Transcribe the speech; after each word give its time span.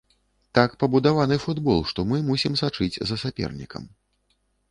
Так 0.57 0.71
пабудаваны 0.83 1.37
футбол, 1.43 1.83
што 1.91 2.05
мы 2.13 2.19
мусім 2.31 2.57
сачыць 2.63 2.99
за 3.11 3.15
сапернікам. 3.25 3.83